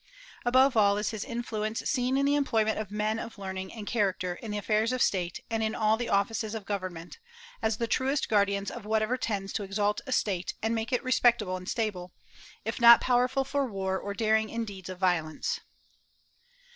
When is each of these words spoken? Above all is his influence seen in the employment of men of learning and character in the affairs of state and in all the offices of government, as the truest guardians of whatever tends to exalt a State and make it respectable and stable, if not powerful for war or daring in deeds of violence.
Above 0.45 0.75
all 0.75 0.97
is 0.97 1.11
his 1.11 1.23
influence 1.23 1.81
seen 1.87 2.17
in 2.17 2.25
the 2.25 2.33
employment 2.33 2.79
of 2.79 2.89
men 2.89 3.19
of 3.19 3.37
learning 3.37 3.71
and 3.71 3.85
character 3.85 4.33
in 4.33 4.49
the 4.49 4.57
affairs 4.57 4.91
of 4.91 4.99
state 4.99 5.41
and 5.47 5.61
in 5.61 5.75
all 5.75 5.95
the 5.95 6.09
offices 6.09 6.55
of 6.55 6.65
government, 6.65 7.19
as 7.61 7.77
the 7.77 7.85
truest 7.85 8.27
guardians 8.27 8.71
of 8.71 8.83
whatever 8.83 9.15
tends 9.15 9.53
to 9.53 9.61
exalt 9.61 10.01
a 10.07 10.11
State 10.11 10.55
and 10.63 10.73
make 10.73 10.91
it 10.91 11.03
respectable 11.03 11.55
and 11.55 11.69
stable, 11.69 12.15
if 12.65 12.81
not 12.81 12.99
powerful 12.99 13.43
for 13.43 13.67
war 13.67 13.99
or 13.99 14.15
daring 14.15 14.49
in 14.49 14.65
deeds 14.65 14.89
of 14.89 14.97
violence. 14.97 15.59